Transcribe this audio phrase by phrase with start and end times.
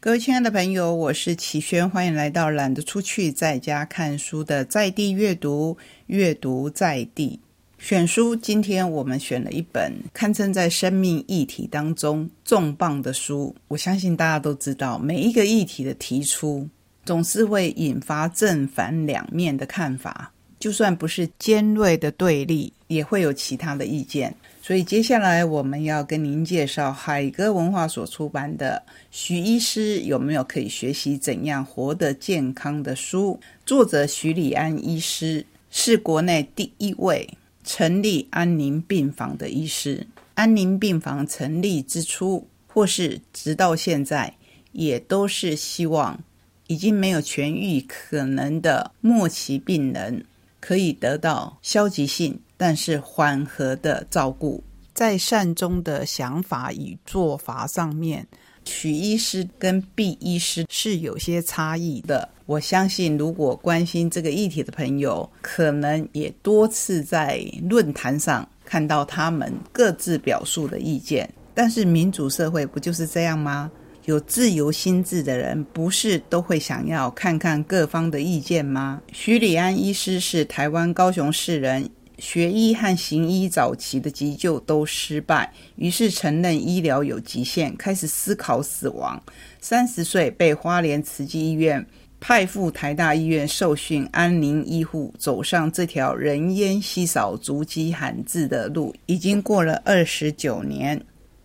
[0.00, 7.40] 各位亲爱的朋友，我是齐轩，欢迎来到懒得出去在家看书的在地阅读，阅读在地
[7.78, 8.36] 选书。
[8.36, 13.52] 今天我们选了一本堪称在生命议题当中重磅的书。
[13.66, 16.68] 我相信大家都知道，每一个议题的提出，
[17.04, 24.32] 总是会引发正反两面的看法，就算不是尖锐的对立，也会有其他的意见。
[24.68, 33.40] 所以接下来我们要跟您介绍海格文化所出版的《徐医师有没有可以学习怎样活得健康的书》。
[33.64, 37.26] 作者徐礼安医师是国内第一位
[37.64, 40.06] 成立安宁病房的医师。
[40.34, 44.34] 安宁病房成立之初，或是直到现在，
[44.72, 46.22] 也都是希望
[46.66, 50.26] 已经没有痊愈可能的末期病人
[50.60, 52.38] 可以得到消极性。
[52.60, 54.60] 但是缓和的照顾，
[54.98, 58.26] 在善终的想法与做法上面，
[58.64, 62.28] 许医师跟毕医师是有些差异的。
[62.46, 71.32] 我相信，如果关心这个议题的朋友，可能也多次在论坛上看到他们各自表述的意见。
[71.54, 73.70] 但是民主社会不就是这样吗？
[74.06, 79.00] 有自由心智的人，不是都会想要看看各方的意见吗？
[79.12, 81.88] 徐礼安医师是台湾高雄市人。
[82.18, 89.22] 学医和行医早期的急救都失败，于是承认医疗有极限，开始思考死亡。
[89.60, 91.86] 三十岁被花莲慈济医院
[92.20, 101.00] 派赴台大医院受训安宁医护，走上这条人烟稀少、足迹罕至的路，已经过了二十九年。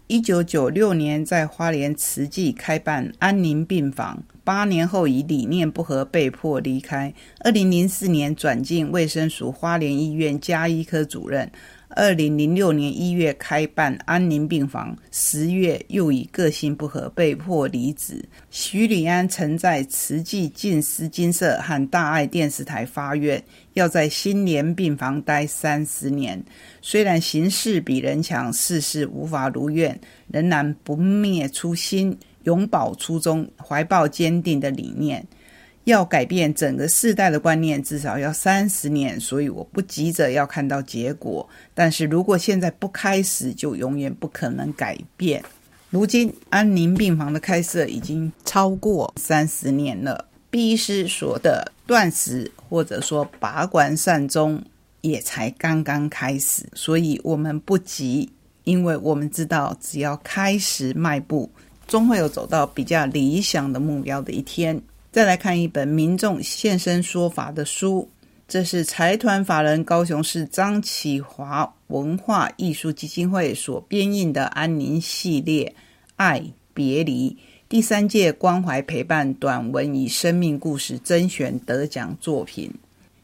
[0.08, 4.24] 一九九六年，在花莲慈济开办安宁病房。
[4.44, 7.14] 八年后，以理念不合被迫离开。
[7.40, 11.50] 二零零四年转进卫生署花莲医院加医科主任。
[11.96, 18.26] 二零零六年一月开办安宁病房，十月又以个性不合被迫离职。
[18.50, 23.42] 徐礼安曾在慈济进思金社和大爱电视台发愿，
[23.74, 26.44] 要在新联病房待三十年。
[26.82, 30.00] 虽然形势比人强，事事无法如愿，
[30.32, 35.26] 仍然不灭初心，永葆初衷，怀抱坚定的理念。
[35.86, 41.46] 要改变整个世代的观念，至少要三十年，所以我不急着要看到结果。
[41.74, 45.44] 但是如果现在不开始，就永远不可能改变。
[45.90, 54.64] 如今安宁病房的开设已经超过三十年了，毕医师说的断食或者说拔管善终
[55.02, 58.32] 也才刚刚开始，所以我们不急，
[58.64, 61.52] 因为我们知道只要开始迈步，
[61.94, 64.82] 终会有走到比较理想的目标的一天。
[65.12, 68.10] 再来看一本民众现身说法的书，
[68.48, 75.72] 这是财团法人高雄市张启华文化艺术基金会所编印的安宁系列
[76.16, 76.44] 《爱
[76.74, 77.30] 别离》
[77.70, 82.74] 第三届关怀陪伴短文与生命故事甄选得奖作品，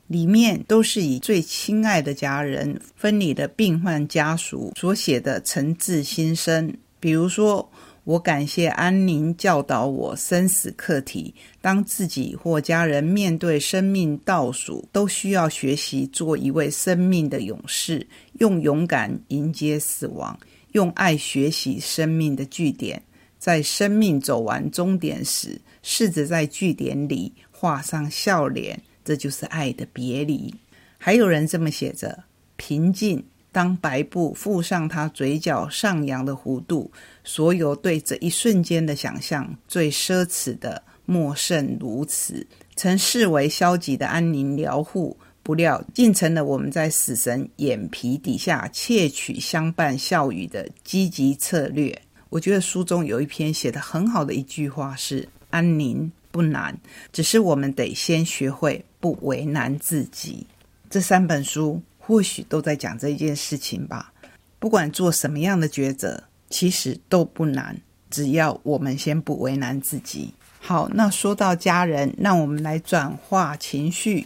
[0.05, 7.67] 里面都是以最亲爱的家人分离的病患家属所写的诚挚心声，比如说。
[8.09, 11.31] 我感谢安宁教导我生死课题。
[11.61, 18.07] 当自己或家人面对生命倒数，都需要学习做一位生命的勇士，
[18.39, 20.35] 用勇敢迎接死亡，
[20.71, 22.99] 用爱学习生命的据点。
[23.37, 30.51] 在生命走完终点时，试着在据点里画上笑脸，这就是爱的别离。
[30.97, 32.23] 还有人这么写着：
[32.55, 33.23] 平静。
[33.51, 36.91] 当白布覆上他嘴角上扬的弧度，
[37.23, 42.45] 所有对这一瞬间的想象，最奢侈的莫甚如此。
[42.75, 51.99] 曾视为消极的安宁疗护，不料竟成了我们在死神眼皮底下窃取相伴笑语的积极策略。
[52.29, 56.79] 我觉得书中有一篇写得很好的一句话是：“安宁不难，
[57.11, 60.45] 只是我们得先学会不为难自己。”
[60.87, 61.81] 这三本书。
[62.09, 64.11] 或许都在讲这一件事情吧。
[64.57, 70.33] 不管做什么样的抉择，其实都不难，只要我们先不为难自己。
[70.59, 74.25] 好，那说到家人，让我们来转化情绪，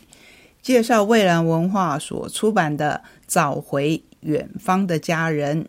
[0.62, 5.64] 介绍蔚蓝文化所出版的《找回远方的家人》。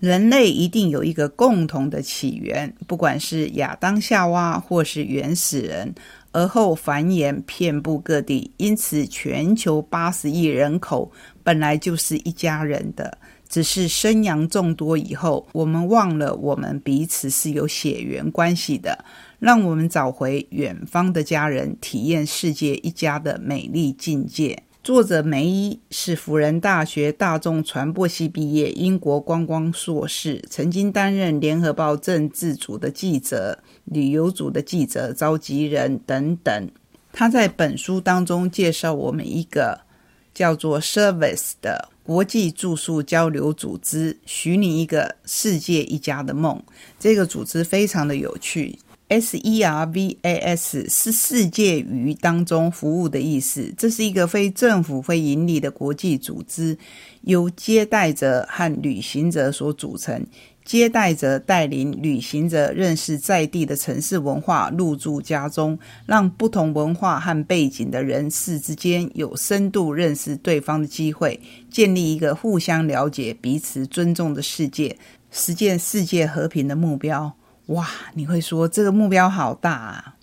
[0.00, 5.94] 人类一定有一个共同的起源，不管是亚当夏娃，或是原始人。
[6.36, 11.12] 而后繁衍遍布各地，因此全球八十亿人口
[11.44, 13.16] 本来就是一家人的，
[13.48, 19.04] 只是生养众多以后，我们忘了我们彼此是有血缘关系的。
[19.38, 24.62] 让我们找回远方的家人，体验世界一家的美丽境界。
[24.82, 36.70] 作者梅伊是辅仁大学大众传播系毕业，英国观光硕士，曾经担任联合报政治组的记者、旅游组的记者、召集人等等。
[37.12, 39.80] 他在本书当中介绍我们一个
[40.34, 46.60] 叫做 Service 的国际住宿交流组织，许你一个世界一家的梦。
[46.98, 48.78] 这个组织非常的有趣。
[49.08, 53.72] S E R V A S 是世界鱼当中服务的意思。
[53.76, 56.76] 这是一个非政府、非盈利的国际组织，
[57.20, 60.26] 由接待者和旅行者所组成。
[60.64, 71.38] 接待者带领旅行者认识在地的城市文化，入住家中，让不同文化和背景的人士之间有深度认识对方的机会，
[71.70, 74.96] 建立一个互相了解、彼此尊重的世界，
[75.30, 77.30] 实现世界和平的目标。
[77.66, 80.14] 哇，你会说这个目标好大啊！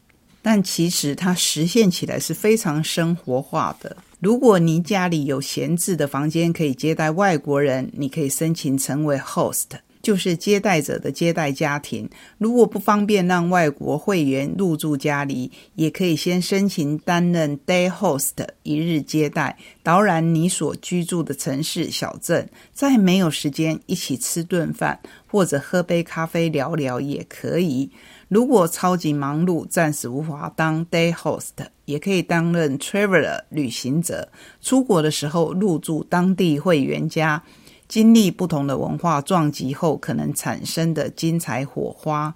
[0.41, 3.95] 但其实它实现起来是非常生活化的。
[4.19, 9.65] 如果您家里有闲置的房间可以接待外国人，你可以申请成为 host。
[10.01, 18.33] 就是接待者的接待家庭，如果不方便让外国会员入住家里，也可以先申请担任 day host
[18.63, 22.49] 一日接待，导览你所居住的城市小镇。
[22.73, 27.89] 在没有时间一起吃顿饭或者喝杯咖啡聊聊也可以。
[28.27, 31.51] 如果超级忙碌，暂时无法当 day host，
[31.85, 34.29] 也可以担任 traveler 旅行者。
[34.61, 37.43] 出国的时候入住当地会员家。
[37.91, 42.33] 经历不同的文化撞击后，可能产生的精彩火花。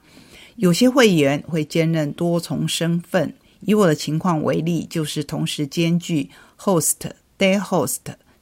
[0.58, 6.30] 有些会员会兼任多重身份，以我的情况为例，就是同时兼具
[6.60, 6.96] host、
[7.40, 8.00] day host、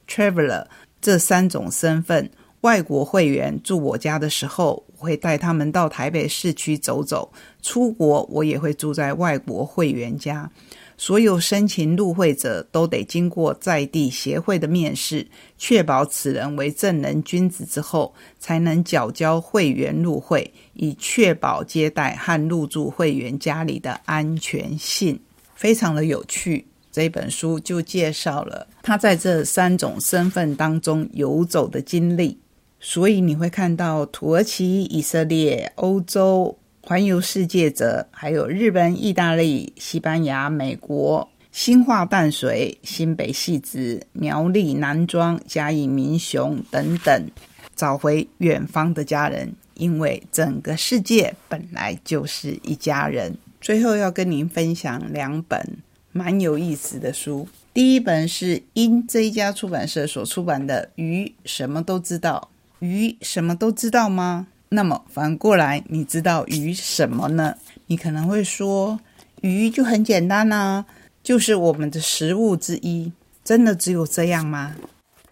[0.08, 0.66] traveler
[1.00, 2.28] 这三种身份。
[2.62, 7.30] 外国会员住我家的时候，我会带他们到台北市区走走；
[7.62, 10.50] 出国，我也会住在外国会员家。
[10.96, 15.26] 所有申请入会者都得经过在地协会的面试，
[15.58, 25.20] 确保此人为正人君子之后，才能缴交会员入会，以确保接待和入住会员家里的安全性。
[25.54, 32.38] 非常的有趣，这本书就介绍了他在这三种身份当中游走的经历。
[32.78, 36.58] 所以你会看到土耳其、以色列、欧洲。
[36.86, 47.30] 环游世界者还有日本、意大利、西班牙、美国、新化淡水、新北细子、苗栗南庄、嘉义民雄等等，
[47.74, 53.34] 找回远方的家人，因为整个世界本来就是一家人。
[53.62, 55.78] 最后要跟您分享两本
[56.12, 62.50] 蛮有意思的书，第一本是因这一家出版社所出版的《鱼什么都知道》，
[62.86, 64.48] 鱼什么都知道吗？
[64.74, 67.54] 那么反过来，你知道鱼什么呢？
[67.86, 68.98] 你可能会说，
[69.40, 70.84] 鱼就很简单呐，
[71.22, 73.12] 就是我们的食物之一。
[73.44, 74.74] 真的只有这样吗？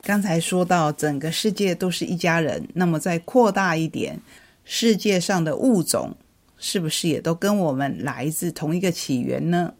[0.02, 4.20] 刚才说到整个世界都是一家人，那么再扩大一点，
[4.64, 6.14] 世界上的物种
[6.58, 9.72] 是不是也都跟我们来自同一个起源呢？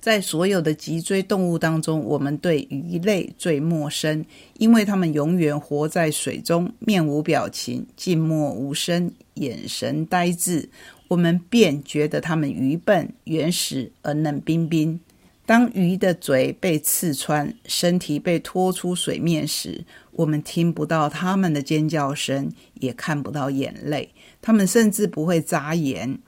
[0.00, 4.24] 在所有的脊椎动物当中，我们对鱼类最陌生，
[4.58, 10.68] 因为它们永远活在水中，面无表情，静默无声，眼神呆滞，
[11.08, 15.00] 我们便觉得它们愚笨、原始而冷冰冰。
[15.44, 24.10] 当鱼的嘴被刺穿，身体被拖出水面时，我们听不到它们的尖叫声，也看不到眼泪，
[24.40, 26.18] 它们甚至不会眨眼，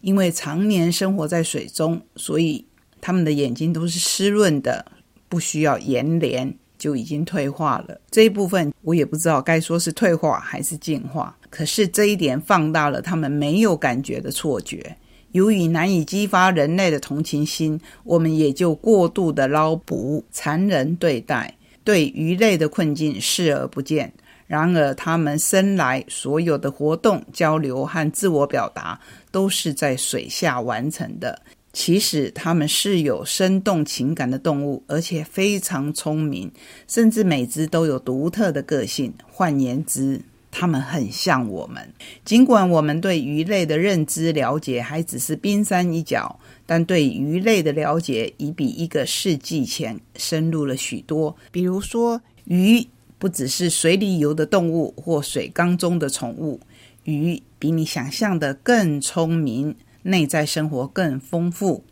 [0.00, 2.64] 因为常年生活在水中，所以。
[3.00, 4.84] 他们的眼睛都是湿润的，
[5.28, 8.00] 不需要盐联就已经退化了。
[8.10, 11.36] 这一部分我也不知道该说是退化还是进化。
[11.48, 14.96] 可是这一点放大了他们没有感觉的错觉。
[15.32, 24.12] 由于难以激发人类的同情心，我们也就过度的捞捕、残忍对待，对鱼类的困境视而不见。
[24.46, 28.98] 然而，他们生来所有的活动、交流和自我表达
[29.30, 31.42] 都是在水下完成的。
[31.76, 36.50] 其实它们是有生动情感的动物，而且非常聪明，
[36.88, 39.12] 甚至每只都有独特的个性。
[39.30, 41.86] 换言之，它们很像我们。
[42.24, 51.36] 尽管我们对鱼类的认知了解还只是冰山一角，但对鱼类的了解已比一个世纪前深入了许多。
[51.52, 52.86] 比如说，鱼
[53.18, 56.58] 不只是水里游的动物或水缸中的宠物，
[57.04, 59.76] 鱼比你想象的更聪明。
[60.06, 61.84] 内在生活更丰富，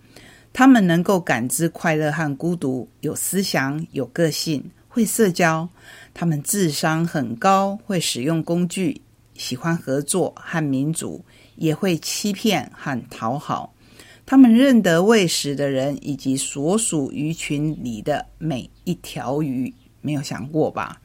[0.52, 5.68] 他们能够感知快乐和孤独，有思想、有个性，会社交。
[6.12, 9.02] 他们智商很高，会使用工具，
[9.34, 11.24] 喜欢合作和民主，
[11.56, 13.74] 也会欺骗和讨好。
[14.24, 21.00] 他们认得喂食的人以及所属鱼群里的每一条鱼，没有想过吧？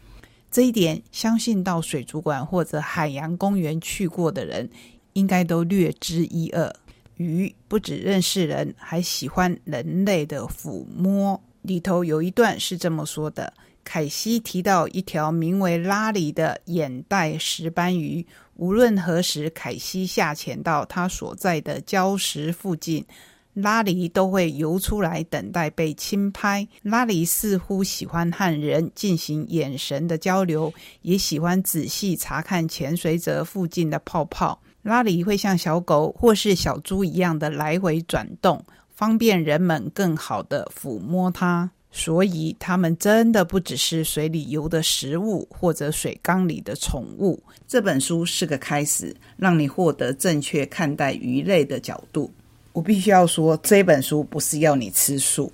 [0.51, 4.69] 这一点，相信到水族馆或者海洋公园去过的人，
[5.13, 6.73] 应该都略知一二。
[7.19, 11.39] 鱼不只认识人，还喜欢人类的抚摸。
[11.63, 23.05] 里头有一段是这么说的：凯西提到一条名为拉里的眼袋石斑鱼，无论何时，凯西下潜到他所在的礁石附近。
[23.55, 26.65] 拉里都会游出来等待被轻拍。
[26.83, 34.61] 拉里似乎喜欢和人进行眼神的交流，也喜欢仔细查看潜水者附近的泡泡。
[34.81, 41.69] 拉里会像小狗或是小猪一样的来回转动，方便人们更好的抚摸它。
[41.91, 47.41] 所以，它们真的不只是水里游的食物，或者水缸里的宠物。
[47.67, 52.31] 这本书是个开始，让你获得正确看待鱼类的角度。
[52.73, 55.51] 我必须要说，这本书不是要你吃素，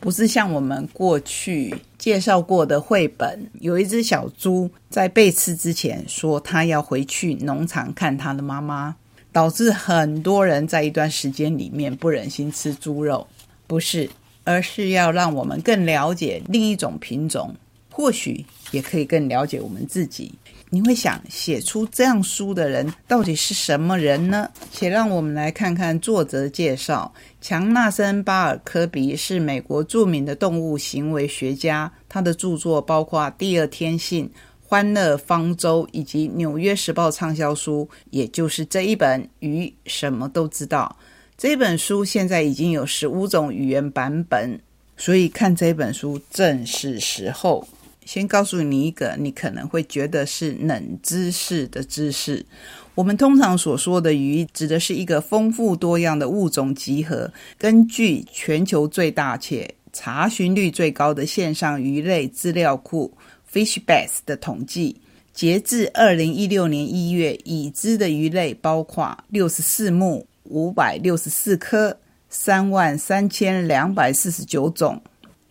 [0.00, 1.72] 不是像我们过去
[2.06, 8.94] 介绍过的绘本，有一只小猪在被吃之前说它要回去农场看它的妈妈，
[9.32, 13.26] 导致很多人在一段时间里面不忍心吃猪肉。
[13.66, 14.08] 不是，
[14.44, 17.56] 而是要让我们更了解另一种品种，
[17.90, 20.30] 或许也可以更了解我们自己。
[20.76, 24.46] 你会想写出这样书的人到底是什么人呢？
[24.70, 27.14] 且让我们来看看作者介绍。
[27.40, 34.26] 强纳森·巴尔科比是美国著名的动物行为学家，他的著作包括《第二天性》
[34.60, 40.94] 《欢乐方舟》以及《纽约时报》畅销书，也就是这一本《鱼什么都知道》。
[41.38, 44.60] 这本书现在已经有十五种语言版本，
[44.98, 47.66] 所以看这本书正是时候。
[48.06, 52.46] 先告诉你一个你可能会觉得是冷知识的知识。
[52.94, 57.30] 我们通常所说的鱼，指的是一个丰富多样的物种集合。
[57.58, 63.12] 根据全球最大且查询率最高的线上鱼类资料库
[63.52, 64.96] FishBase 的统计，
[65.34, 71.98] 截至二零一六年一月，已知的鱼类包括六十四目、五百六十四颗、
[72.30, 75.02] 三万三千两百四十九种。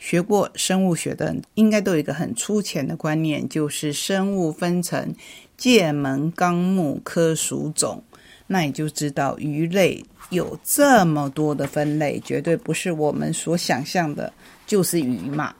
[0.05, 5.11] 学过生物学的，应该都有一个很粗浅的观念，就是生物分成
[5.57, 8.03] 界门纲目科属种，
[8.45, 14.31] 那你就知道鱼类有这么多的分类，绝对不是我们所想象的，
[14.67, 15.51] 就是鱼嘛。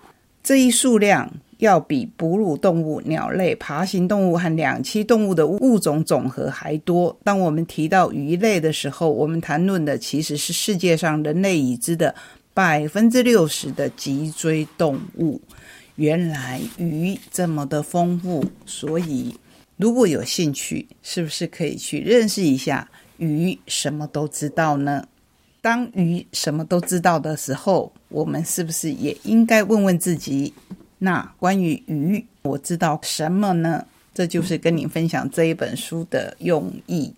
[0.44, 7.18] 这一数量要比哺乳动物、鸟类、爬行动物和两栖动物的物种总和还多。
[7.24, 12.14] 当我们提到鱼类的时候，我们谈论的其实是世界上人类已知的。
[12.55, 15.41] 百分之六十的脊椎动物，
[15.97, 19.38] 原来鱼这么的丰富，所以
[19.75, 23.59] 如果有兴趣，是不是可以去认识一下鱼？
[23.67, 25.05] 什么都知道呢？
[25.59, 30.53] 当鱼什么都知道的时候，我们是不是也应该问问自己？
[30.97, 33.85] 那关于鱼，我知道什么呢？
[34.13, 37.13] 这就是跟你分享这一本书的用意。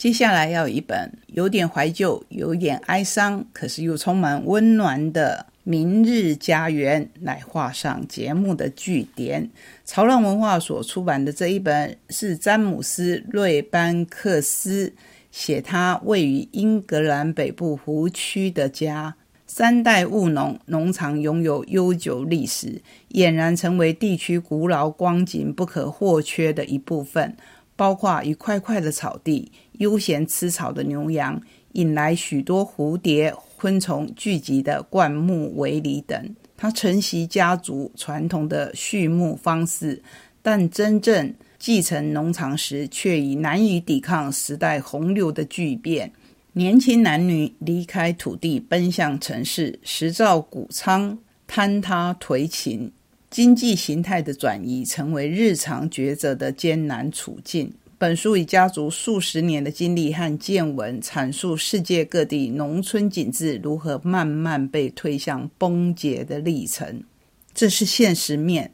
[0.00, 9.50] 接下来要有一本有点怀旧、有点哀伤，可是又充满温暖的《明日家园》来画上节目的句点。
[9.84, 14.90] 潮浪文化所出版的这一本是詹姆斯·瑞班克斯
[15.30, 19.14] 写，他位于英格兰北部湖区的家，
[19.46, 22.80] 三代务农，农场拥有悠久历史，
[23.10, 27.36] 俨然成为地区古老光景不可或缺的一部分。
[27.76, 31.40] 包括一块块的草地、悠闲吃草的牛羊、
[31.72, 36.36] 引来许多蝴蝶、昆虫聚集的灌木围篱等。
[36.56, 40.02] 他承袭家族传统的畜牧方式，
[40.42, 46.12] 但真正继承农场时，却已难以抵抗时代洪流的巨变。
[46.52, 51.18] 年轻男女离开土地，奔向城市，石造谷仓，
[51.48, 52.92] 坍塌颓倾。
[53.30, 57.72] 经济形态的转移成为日常抉择的艰难处境。
[58.00, 67.02] 本书以家族数十年的经历和见闻，阐述世界各地农村景致如何慢慢被推向崩解的历程。
[67.52, 68.72] 这是现实面。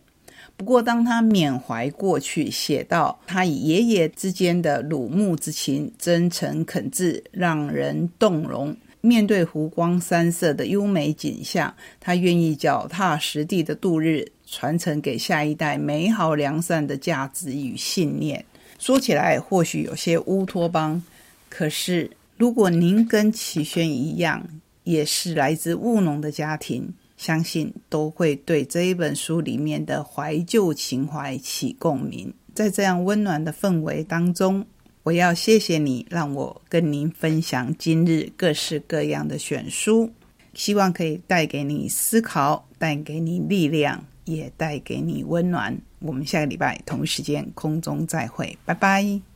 [0.56, 8.76] 不过，当他缅怀过去，写到他与爷爷之间的鲁木之情，真诚恳挚，让人动容。
[9.00, 14.30] 面对湖光山色的优美景象，他愿意脚踏实地的度日。
[14.48, 18.44] 传承给下一代美好良善的价值与信念。
[18.78, 21.02] 说起来或许有些乌托邦，
[21.48, 24.46] 可是如果您跟启轩一样，
[24.84, 32.32] 也是来自务农的家庭，相信都会对这一本书里面的怀旧情怀起共鸣。
[32.54, 34.64] 在这样温暖的氛围当中，
[35.02, 40.10] 我要谢谢你，让我跟您分享今日各式各样的选书，
[40.54, 45.76] 希望可以带给你思考，带给你力量，也带给你温暖。
[46.00, 49.26] 我们下个礼拜同一时间空中再会，拜拜。